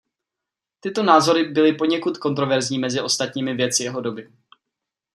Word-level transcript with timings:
Tyto 0.79 1.03
názory 1.03 1.43
byly 1.43 1.73
poněkud 1.73 2.17
kontroverzní 2.17 2.79
mezi 2.79 3.01
ostatními 3.01 3.53
vědci 3.55 3.83
jeho 3.83 4.01
doby. 4.01 4.31